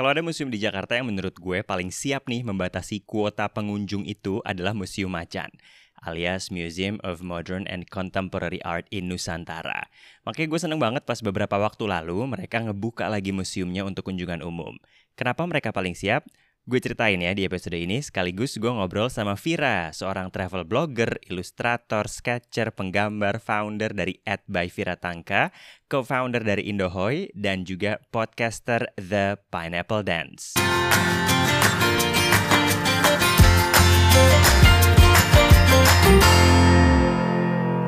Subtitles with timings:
[0.00, 4.40] Kalau ada museum di Jakarta yang menurut gue paling siap nih membatasi kuota pengunjung itu
[4.48, 5.52] adalah Museum Macan
[6.00, 9.92] alias Museum of Modern and Contemporary Art in Nusantara.
[10.24, 14.80] Makanya gue seneng banget pas beberapa waktu lalu mereka ngebuka lagi museumnya untuk kunjungan umum.
[15.20, 16.24] Kenapa mereka paling siap?
[16.68, 22.04] Gue ceritain ya di episode ini sekaligus gue ngobrol sama Vira, seorang travel blogger, ilustrator,
[22.04, 25.56] sketcher, penggambar, founder dari At by Vira Tangka,
[25.88, 30.60] co-founder dari Indohoy, dan juga podcaster The Pineapple Dance.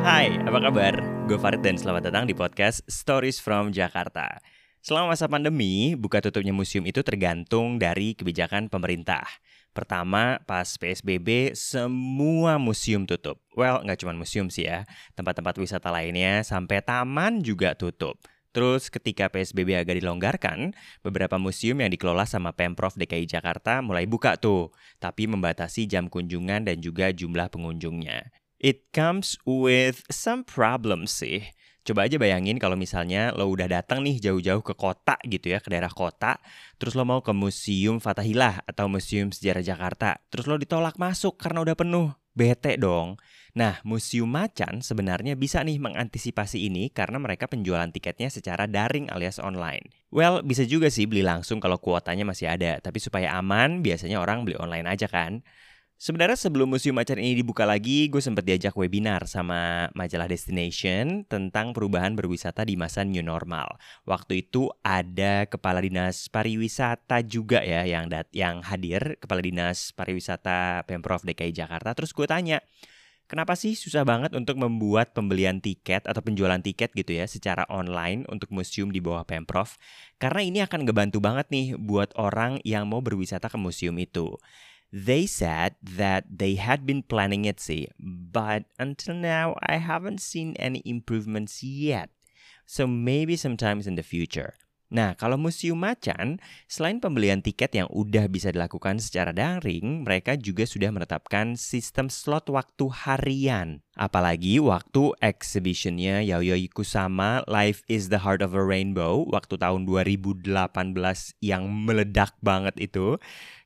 [0.01, 0.97] Hai, apa kabar?
[1.29, 4.41] Gue Farid dan selamat datang di podcast Stories from Jakarta.
[4.83, 9.23] Selama masa pandemi, buka tutupnya museum itu tergantung dari kebijakan pemerintah.
[9.71, 13.39] Pertama, pas PSBB, semua museum tutup.
[13.55, 14.83] Well, nggak cuma museum sih ya.
[15.15, 18.19] Tempat-tempat wisata lainnya sampai taman juga tutup.
[18.51, 20.75] Terus ketika PSBB agak dilonggarkan,
[21.07, 26.67] beberapa museum yang dikelola sama Pemprov DKI Jakarta mulai buka tuh, tapi membatasi jam kunjungan
[26.67, 28.35] dan juga jumlah pengunjungnya.
[28.59, 31.55] It comes with some problems sih.
[31.83, 35.67] Coba aja bayangin kalau misalnya lo udah datang nih jauh-jauh ke kota gitu ya, ke
[35.67, 36.39] daerah kota,
[36.79, 41.59] terus lo mau ke Museum Fathahilah atau Museum Sejarah Jakarta, terus lo ditolak masuk karena
[41.67, 42.15] udah penuh.
[42.33, 43.21] Bete dong.
[43.53, 49.37] Nah, Museum Macan sebenarnya bisa nih mengantisipasi ini karena mereka penjualan tiketnya secara daring alias
[49.37, 49.93] online.
[50.09, 54.49] Well, bisa juga sih beli langsung kalau kuotanya masih ada, tapi supaya aman, biasanya orang
[54.49, 55.45] beli online aja kan.
[56.03, 61.71] Sebenarnya sebelum Museum Macan ini dibuka lagi, gue sempat diajak webinar sama majalah Destination tentang
[61.71, 63.79] perubahan berwisata di masa new normal.
[64.03, 70.83] Waktu itu ada kepala dinas pariwisata juga ya yang dat yang hadir, kepala dinas pariwisata
[70.91, 71.95] Pemprov DKI Jakarta.
[71.95, 72.59] Terus gue tanya,
[73.31, 78.29] Kenapa sih susah banget untuk membuat pembelian tiket atau penjualan tiket gitu ya secara online
[78.29, 79.81] untuk museum di bawah Pemprov?
[80.21, 84.37] Karena ini akan ngebantu banget nih buat orang yang mau berwisata ke museum itu.
[84.93, 87.65] They said that they had been planning it,
[87.97, 92.13] but until now I haven't seen any improvements yet.
[92.69, 94.53] So maybe sometimes in the future.
[94.93, 96.37] Nah, kalau Museum Macan,
[96.69, 102.53] selain pembelian tiket yang udah bisa dilakukan secara daring, mereka juga sudah menetapkan sistem slot
[102.53, 103.81] waktu harian.
[103.97, 110.53] Apalagi waktu exhibitionnya Yayoi Kusama Life is the Heart of a Rainbow waktu tahun 2018
[111.41, 113.17] yang meledak banget itu.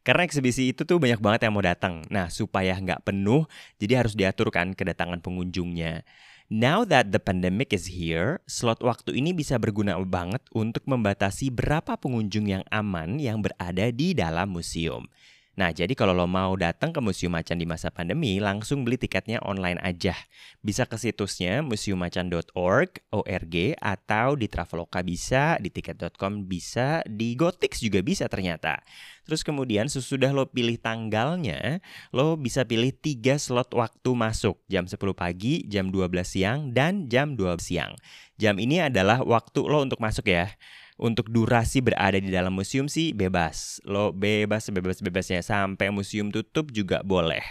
[0.07, 2.07] Karena eksibisi itu tuh banyak banget yang mau datang.
[2.15, 3.43] Nah, supaya nggak penuh,
[3.83, 6.07] jadi harus diaturkan kedatangan pengunjungnya.
[6.47, 11.99] Now that the pandemic is here, slot waktu ini bisa berguna banget untuk membatasi berapa
[11.99, 15.11] pengunjung yang aman yang berada di dalam museum.
[15.57, 19.41] Nah, jadi kalau lo mau datang ke Museum Macan di masa pandemi, langsung beli tiketnya
[19.41, 20.13] online aja.
[20.61, 28.05] Bisa ke situsnya museummacan.org, ORG, atau di Traveloka bisa, di tiket.com bisa, di Gotix juga
[28.05, 28.85] bisa ternyata.
[29.27, 31.83] Terus kemudian sesudah lo pilih tanggalnya,
[32.15, 37.35] lo bisa pilih tiga slot waktu masuk, jam 10 pagi, jam 12 siang, dan jam
[37.35, 37.93] 12 siang.
[38.39, 40.55] Jam ini adalah waktu lo untuk masuk ya
[40.97, 43.85] untuk durasi berada di dalam museum sih bebas.
[43.85, 47.45] Lo bebas sebebas-bebasnya sampai museum tutup juga boleh.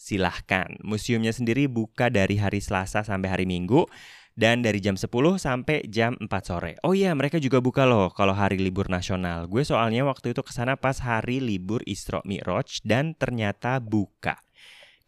[0.00, 0.80] Silahkan.
[0.80, 3.84] Museumnya sendiri buka dari hari Selasa sampai hari Minggu
[4.38, 6.76] dan dari jam 10 sampai jam 4 sore.
[6.86, 9.46] Oh iya, mereka juga buka loh kalau hari libur nasional.
[9.50, 14.38] Gue soalnya waktu itu ke sana pas hari libur Isra Mi'raj dan ternyata buka.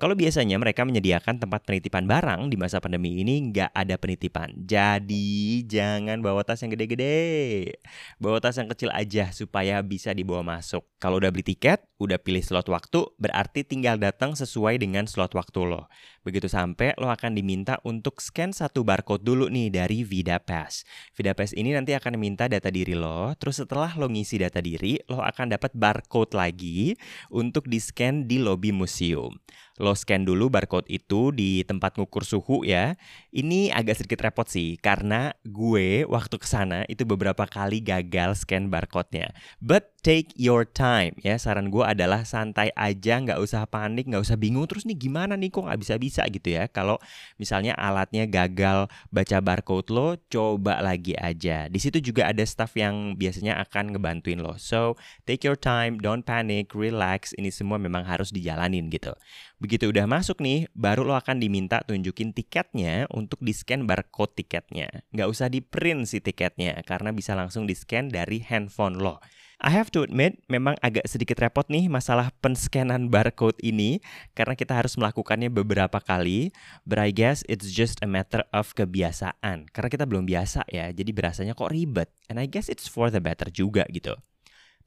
[0.03, 4.51] Kalau biasanya mereka menyediakan tempat penitipan barang di masa pandemi ini nggak ada penitipan.
[4.59, 7.71] Jadi jangan bawa tas yang gede-gede.
[8.19, 10.83] Bawa tas yang kecil aja supaya bisa dibawa masuk.
[10.99, 15.71] Kalau udah beli tiket, udah pilih slot waktu, berarti tinggal datang sesuai dengan slot waktu
[15.71, 15.87] lo.
[16.23, 20.87] Begitu sampai, lo akan diminta untuk scan satu barcode dulu nih dari Vida Pass.
[21.19, 25.03] Vida Pass ini nanti akan minta data diri lo, terus setelah lo ngisi data diri,
[25.11, 26.95] lo akan dapat barcode lagi
[27.31, 29.35] untuk di-scan di lobi museum
[29.81, 32.95] lo scan dulu barcode itu di tempat ngukur suhu ya.
[33.33, 38.69] Ini agak sedikit repot sih karena gue waktu ke sana itu beberapa kali gagal scan
[38.69, 39.33] barcode-nya.
[39.59, 41.39] But take your time ya.
[41.39, 45.55] Saran gue adalah santai aja, nggak usah panik, nggak usah bingung terus nih gimana nih
[45.55, 46.67] kok nggak bisa-bisa gitu ya.
[46.67, 46.99] Kalau
[47.39, 51.71] misalnya alatnya gagal baca barcode lo, coba lagi aja.
[51.71, 54.59] Di situ juga ada staff yang biasanya akan ngebantuin lo.
[54.59, 57.31] So, take your time, don't panic, relax.
[57.39, 59.15] Ini semua memang harus dijalanin gitu.
[59.63, 64.91] Begitu udah masuk nih, baru lo akan diminta tunjukin tiketnya untuk di-scan barcode tiketnya.
[65.15, 69.23] Nggak usah di-print si tiketnya, karena bisa langsung di-scan dari handphone lo.
[69.63, 74.03] I have to admit, memang agak sedikit repot nih masalah penscanan barcode ini
[74.35, 76.51] karena kita harus melakukannya beberapa kali.
[76.83, 79.71] But I guess it's just a matter of kebiasaan.
[79.71, 82.11] Karena kita belum biasa ya, jadi berasanya kok ribet.
[82.27, 84.19] And I guess it's for the better juga gitu.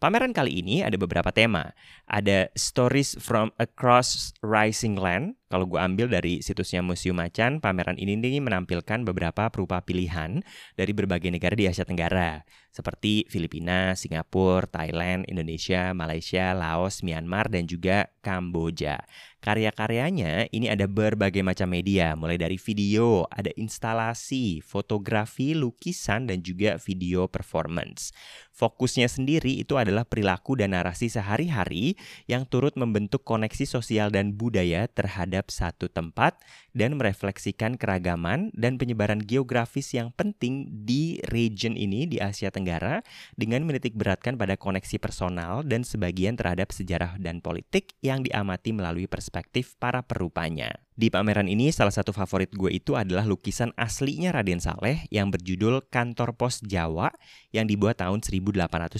[0.05, 1.73] Pameran kali ini ada beberapa tema.
[2.05, 5.33] Ada Stories from Across Rising Land.
[5.49, 10.45] Kalau gue ambil dari situsnya Museum Macan, pameran ini nih menampilkan beberapa perupa pilihan
[10.77, 12.45] dari berbagai negara di Asia Tenggara.
[12.69, 19.01] Seperti Filipina, Singapura, Thailand, Indonesia, Malaysia, Laos, Myanmar, dan juga Kamboja.
[19.45, 26.81] Karya-karyanya ini ada berbagai macam media, mulai dari video, ada instalasi, fotografi, lukisan, dan juga
[26.81, 28.09] video performance.
[28.57, 31.93] Fokusnya sendiri itu adalah perilaku dan narasi sehari-hari
[32.25, 36.41] yang turut membentuk koneksi sosial dan budaya terhadap satu tempat
[36.75, 43.01] dan merefleksikan keragaman dan penyebaran geografis yang penting di region ini di Asia Tenggara
[43.33, 49.09] dengan menitik beratkan pada koneksi personal dan sebagian terhadap sejarah dan politik yang diamati melalui
[49.09, 50.84] perspektif para perupanya.
[50.95, 55.91] Di pameran ini salah satu favorit gue itu adalah lukisan aslinya Raden Saleh yang berjudul
[55.91, 57.11] Kantor Pos Jawa
[57.51, 58.95] yang dibuat tahun 1879.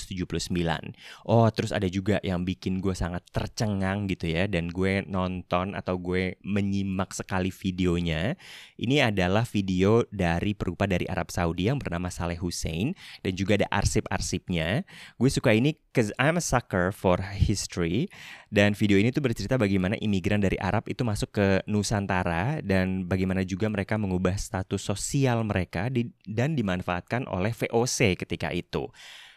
[1.23, 5.95] Oh, terus ada juga yang bikin gue sangat tercengang gitu ya dan gue nonton atau
[5.95, 8.35] gue menyimak sekali videonya.
[8.75, 12.91] Ini adalah video dari perupa dari Arab Saudi yang bernama Saleh Hussein
[13.23, 14.83] dan juga ada arsip-arsipnya.
[15.15, 18.11] Gue suka ini cause I'm a sucker for history
[18.51, 23.05] dan video ini tuh bercerita bagaimana imigran dari Arab itu masuk ke Nusantara Nusantara dan
[23.05, 28.89] bagaimana juga mereka mengubah status sosial mereka di, dan dimanfaatkan oleh VOC ketika itu.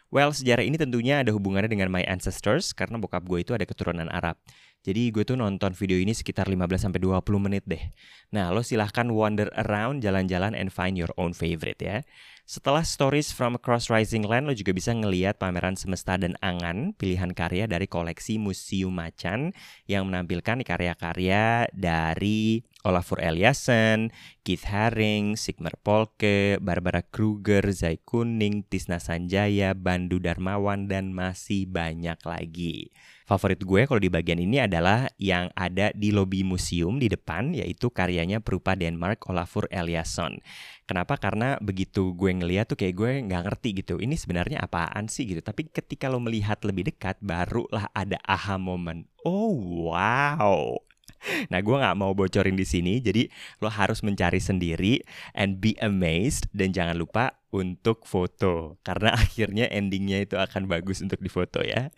[0.09, 4.09] Well, sejarah ini tentunya ada hubungannya dengan my ancestors karena bokap gue itu ada keturunan
[4.09, 4.41] Arab.
[4.81, 7.93] Jadi gue tuh nonton video ini sekitar 15 sampai 20 menit deh.
[8.33, 12.01] Nah, lo silahkan wander around, jalan-jalan and find your own favorite ya.
[12.49, 17.37] Setelah Stories from Across Rising Land, lo juga bisa ngeliat pameran Semesta dan Angan, pilihan
[17.37, 19.53] karya dari koleksi Museum Macan
[19.85, 24.17] yang menampilkan karya-karya dari Olafur Eliasson,
[24.49, 32.17] Keith Haring, Sigmar Polke, Barbara Kruger, Zai Kuning, Tisna Sanjaya, Bandu Darmawan, dan masih banyak
[32.25, 32.97] lagi.
[33.29, 37.93] Favorit gue kalau di bagian ini adalah yang ada di lobi museum di depan, yaitu
[37.93, 40.41] karyanya perupa Denmark Olafur Eliasson.
[40.89, 41.21] Kenapa?
[41.21, 44.01] Karena begitu gue ngeliat tuh kayak gue nggak ngerti gitu.
[44.01, 45.45] Ini sebenarnya apaan sih gitu.
[45.45, 49.05] Tapi ketika lo melihat lebih dekat, barulah ada aha moment.
[49.29, 49.53] Oh
[49.93, 50.81] wow,
[51.53, 53.29] nah gue nggak mau bocorin di sini jadi
[53.61, 55.03] lo harus mencari sendiri
[55.35, 61.21] and be amazed dan jangan lupa untuk foto karena akhirnya endingnya itu akan bagus untuk
[61.21, 61.89] difoto ya.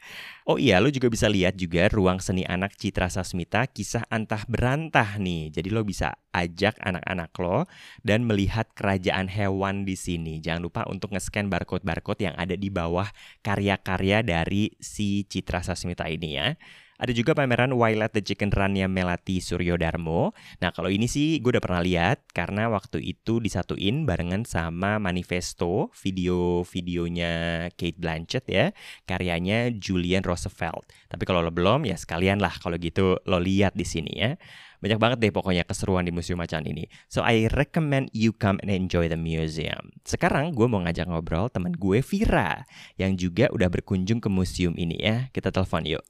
[0.47, 5.19] Oh iya, lo juga bisa lihat juga ruang seni anak Citra Sasmita kisah antah berantah
[5.19, 5.51] nih.
[5.51, 7.67] Jadi lo bisa ajak anak-anak lo
[8.07, 10.39] dan melihat kerajaan hewan di sini.
[10.39, 13.11] Jangan lupa untuk nge-scan barcode-barcode yang ada di bawah
[13.43, 16.55] karya-karya dari si Citra Sasmita ini ya.
[17.01, 20.37] Ada juga pameran Wildlife the Chicken Run-nya Melati Suryodarmo.
[20.61, 25.89] Nah kalau ini sih gue udah pernah lihat karena waktu itu disatuin barengan sama Manifesto
[25.97, 27.33] video-videonya
[27.73, 28.77] Kate Blanchett ya,
[29.09, 30.93] karyanya Julian Roosevelt.
[31.09, 34.37] Tapi kalau lo belum ya sekalian lah kalau gitu lo lihat di sini ya.
[34.85, 36.85] Banyak banget deh pokoknya keseruan di museum macan ini.
[37.09, 39.89] So I recommend you come and enjoy the museum.
[40.05, 42.69] Sekarang gue mau ngajak ngobrol teman gue Vira
[43.01, 45.33] yang juga udah berkunjung ke museum ini ya.
[45.33, 46.05] Kita telepon yuk.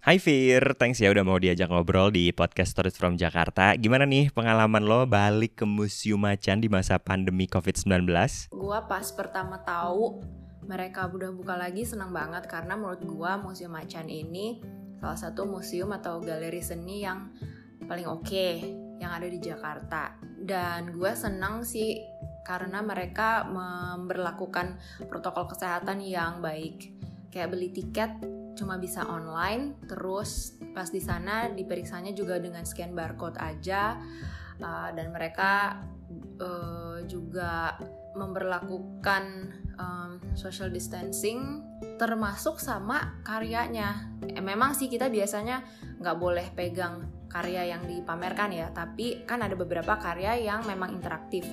[0.00, 3.76] Hai Fir, thanks ya udah mau diajak ngobrol di podcast Stories from Jakarta.
[3.76, 8.08] Gimana nih pengalaman lo balik ke Museum Macan di masa pandemi COVID-19?
[8.48, 10.24] Gua pas pertama tahu
[10.64, 14.64] mereka udah buka lagi senang banget karena menurut gua Museum Macan ini
[15.04, 17.36] salah satu museum atau galeri seni yang
[17.84, 18.64] paling oke okay
[19.04, 20.16] yang ada di Jakarta.
[20.40, 22.00] Dan gue senang sih
[22.48, 24.80] karena mereka memperlakukan
[25.12, 26.88] protokol kesehatan yang baik.
[27.28, 33.38] Kayak beli tiket cuma bisa online terus pas di sana diperiksanya juga dengan scan barcode
[33.40, 33.96] aja
[34.60, 35.82] uh, dan mereka
[36.40, 37.78] uh, juga
[38.14, 39.24] memperlakukan
[39.78, 41.62] um, social distancing
[41.94, 44.10] termasuk sama karyanya.
[44.34, 45.62] Eh, memang sih kita biasanya
[46.02, 51.46] nggak boleh pegang karya yang dipamerkan ya tapi kan ada beberapa karya yang memang interaktif.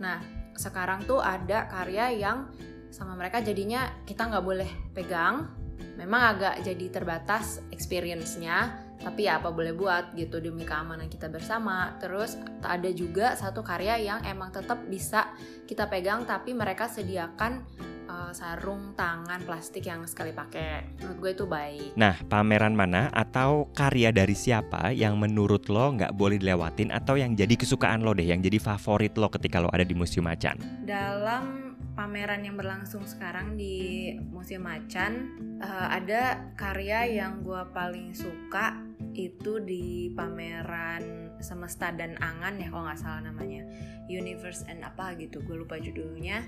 [0.00, 0.24] Nah
[0.56, 2.48] sekarang tuh ada karya yang
[2.88, 5.52] sama mereka jadinya kita nggak boleh pegang
[5.98, 11.94] memang agak jadi terbatas experience-nya tapi ya apa boleh buat gitu demi keamanan kita bersama.
[12.02, 15.30] Terus ada juga satu karya yang emang tetap bisa
[15.70, 17.62] kita pegang tapi mereka sediakan
[18.10, 20.98] uh, sarung tangan plastik yang sekali pakai.
[20.98, 21.90] Menurut gue itu baik.
[21.94, 27.38] Nah pameran mana atau karya dari siapa yang menurut lo nggak boleh dilewatin atau yang
[27.38, 30.58] jadi kesukaan lo deh yang jadi favorit lo ketika lo ada di Museum Macan?
[30.82, 31.67] Dalam
[31.98, 38.78] pameran yang berlangsung sekarang di Museum Macan uh, ada karya yang gue paling suka
[39.18, 43.66] itu di pameran semesta dan angan ya kalau nggak salah namanya.
[44.06, 46.46] Universe and apa gitu gue lupa judulnya.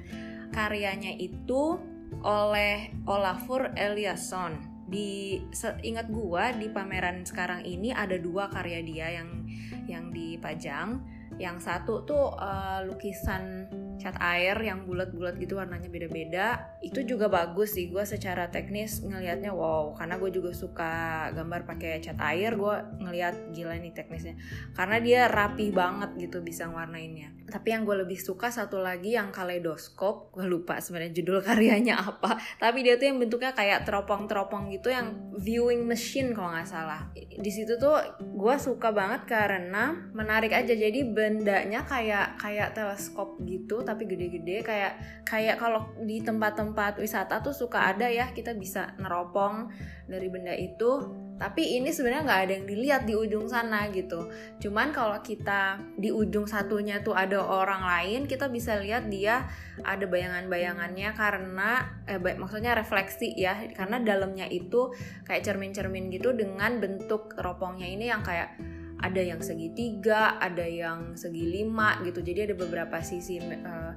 [0.54, 1.82] Karyanya itu
[2.22, 4.70] oleh Olafur Eliasson.
[4.90, 5.38] Di
[5.86, 9.46] ingat gua di pameran sekarang ini ada dua karya dia yang
[9.86, 11.02] yang dipajang.
[11.38, 17.76] Yang satu tuh uh, lukisan cat air yang bulat-bulat gitu warnanya beda-beda itu juga bagus
[17.76, 17.92] sih.
[17.92, 20.92] Gue secara teknis ngelihatnya wow karena gue juga suka
[21.36, 24.40] gambar pakai cat air gue ngelihat gila nih teknisnya.
[24.72, 29.34] Karena dia rapi banget gitu bisa warnainnya tapi yang gue lebih suka satu lagi yang
[29.34, 32.38] kaleidoskop gue lupa sebenarnya judul karyanya apa.
[32.62, 37.10] Tapi dia tuh yang bentuknya kayak teropong-teropong gitu yang viewing machine kalau nggak salah.
[37.18, 40.72] Di situ tuh gue suka banget karena menarik aja.
[40.72, 44.92] Jadi bendanya kayak kayak teleskop gitu tapi gede-gede kayak
[45.26, 49.66] kayak kalau di tempat-tempat wisata tuh suka ada ya kita bisa neropong
[50.06, 51.10] dari benda itu.
[51.40, 54.28] Tapi ini sebenarnya nggak ada yang dilihat di ujung sana gitu.
[54.60, 59.48] Cuman kalau kita di ujung satunya tuh ada orang lain kita bisa lihat dia
[59.80, 63.56] ada bayangan-bayangannya karena eh, maksudnya refleksi ya.
[63.72, 64.92] Karena dalamnya itu
[65.24, 68.52] kayak cermin-cermin gitu dengan bentuk teropongnya ini yang kayak
[69.00, 72.20] ada yang segitiga, ada yang segi lima gitu.
[72.20, 73.92] Jadi ada beberapa sisi uh,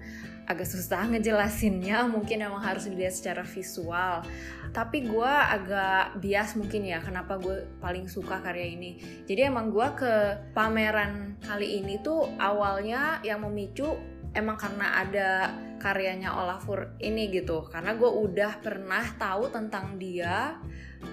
[0.47, 2.07] agak susah ngejelasinnya.
[2.07, 4.23] Mungkin emang harus dilihat secara visual.
[4.71, 7.03] Tapi gue agak bias mungkin ya.
[7.03, 8.97] Kenapa gue paling suka karya ini?
[9.27, 10.13] Jadi emang gue ke
[10.55, 13.99] pameran kali ini tuh awalnya yang memicu
[14.33, 15.29] emang karena ada
[15.77, 17.67] karyanya Olafur ini gitu.
[17.67, 20.57] Karena gue udah pernah tahu tentang dia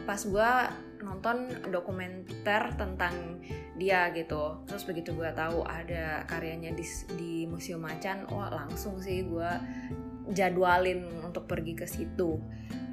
[0.06, 0.50] pas gue
[1.00, 3.40] nonton dokumenter tentang
[3.76, 4.60] dia gitu.
[4.68, 6.84] Terus begitu gue tahu ada karyanya di,
[7.16, 9.50] di museum macan wah langsung sih gue
[10.30, 12.38] jadwalin untuk pergi ke situ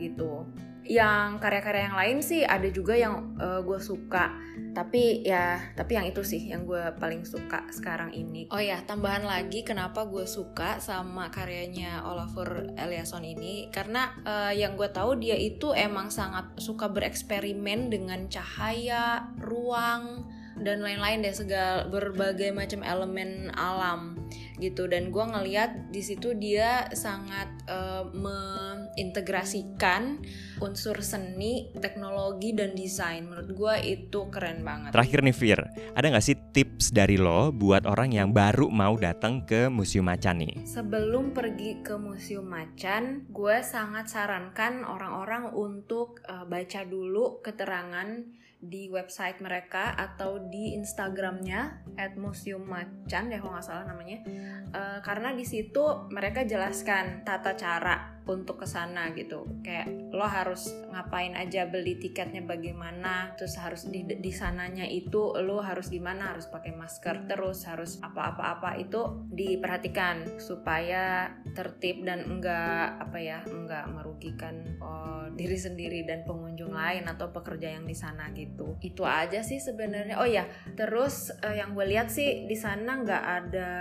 [0.02, 0.46] gitu
[0.88, 4.32] yang karya-karya yang lain sih ada juga yang uh, eh, gue suka.
[4.74, 8.48] Tapi ya tapi yang itu sih yang gue paling suka sekarang ini.
[8.50, 13.68] Oh ya tambahan lagi kenapa gue suka sama karyanya Olafur Eliasson ini.
[13.70, 20.26] Karena uh, yang gue tahu dia itu emang sangat suka bereksperimen dengan cahaya ruang
[20.58, 24.18] dan lain-lain deh segala berbagai macam elemen alam
[24.62, 24.86] gitu.
[24.90, 30.24] Dan gue ngeliat di situ dia sangat uh, mengintegrasikan
[30.64, 33.28] unsur seni, teknologi dan desain.
[33.28, 34.92] Menurut gue itu keren banget.
[34.96, 35.60] Terakhir nih Fir,
[35.94, 40.40] ada nggak sih tips dari lo buat orang yang baru mau datang ke Museum Macan
[40.42, 40.66] nih?
[40.66, 48.24] Sebelum pergi ke Museum Macan, gue sangat sarankan orang-orang untuk uh, baca dulu keterangan
[48.58, 54.26] di website mereka atau di Instagramnya at Museum Macan ya kalau nggak salah namanya.
[54.74, 59.48] Uh, karena di situ mereka jelaskan tata cara untuk ke sana gitu.
[59.64, 65.60] Kayak lo harus ngapain aja beli tiketnya bagaimana terus harus di di sananya itu lo
[65.60, 73.18] harus gimana harus pakai masker terus harus apa-apa-apa itu diperhatikan supaya tertib dan enggak apa
[73.20, 78.78] ya enggak merugikan oh, diri sendiri dan pengunjung lain atau pekerja yang di sana gitu.
[78.82, 80.20] Itu aja sih sebenarnya.
[80.20, 83.72] Oh ya terus uh, yang gue lihat sih di sana nggak ada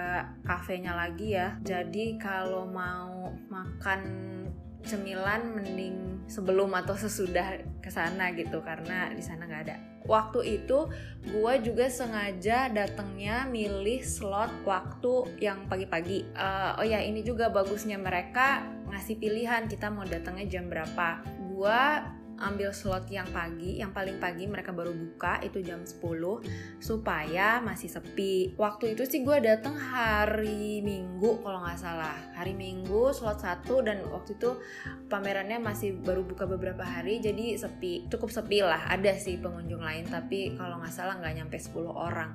[0.42, 1.56] kafenya lagi ya.
[1.62, 4.25] Jadi kalau mau makan
[4.86, 9.76] cemilan mending sebelum atau sesudah ke sana gitu karena di sana nggak ada.
[10.06, 10.86] Waktu itu
[11.26, 16.26] gue juga sengaja datangnya milih slot waktu yang pagi-pagi.
[16.34, 21.26] Uh, oh ya ini juga bagusnya mereka ngasih pilihan kita mau datangnya jam berapa.
[21.50, 21.82] Gue
[22.40, 26.00] ambil slot yang pagi, yang paling pagi mereka baru buka itu jam 10
[26.80, 28.56] supaya masih sepi.
[28.60, 32.16] Waktu itu sih gue dateng hari Minggu kalau nggak salah.
[32.36, 34.56] Hari Minggu slot satu dan waktu itu
[35.08, 38.08] pamerannya masih baru buka beberapa hari jadi sepi.
[38.12, 38.84] Cukup sepi lah.
[38.88, 42.32] Ada sih pengunjung lain tapi kalau nggak salah nggak nyampe 10 orang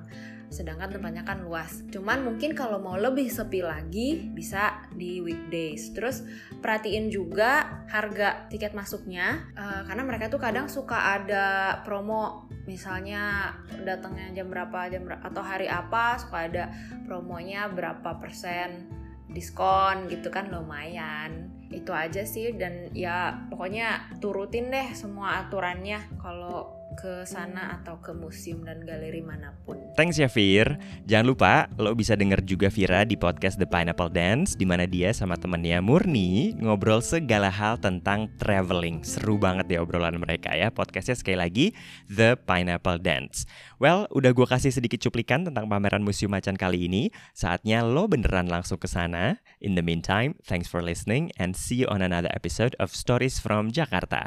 [0.52, 1.82] sedangkan tempatnya kan luas.
[1.88, 5.90] Cuman mungkin kalau mau lebih sepi lagi bisa di weekdays.
[5.96, 6.22] Terus
[6.60, 14.30] perhatiin juga harga tiket masuknya uh, karena mereka tuh kadang suka ada promo misalnya datangnya
[14.30, 16.64] jam berapa jam berapa, atau hari apa suka ada
[17.08, 18.86] promonya berapa persen
[19.32, 26.81] diskon gitu kan lumayan itu aja sih dan ya pokoknya turutin deh semua aturannya kalau
[26.94, 29.76] ke sana atau ke museum dan galeri mana pun.
[29.98, 30.76] Thanks ya Fir.
[31.08, 35.12] Jangan lupa lo bisa denger juga Vira di podcast The Pineapple Dance di mana dia
[35.12, 39.04] sama temennya Murni ngobrol segala hal tentang traveling.
[39.04, 40.70] Seru banget ya obrolan mereka ya.
[40.70, 41.66] Podcastnya sekali lagi
[42.08, 43.44] The Pineapple Dance.
[43.82, 47.10] Well, udah gue kasih sedikit cuplikan tentang pameran Museum Macan kali ini.
[47.34, 49.42] Saatnya lo beneran langsung ke sana.
[49.58, 53.74] In the meantime, thanks for listening and see you on another episode of Stories from
[53.74, 54.22] Jakarta.